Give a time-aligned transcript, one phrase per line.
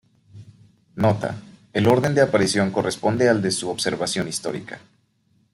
[0.95, 1.35] Nota:
[1.73, 4.79] el orden de aparición corresponde al de su observación histórica.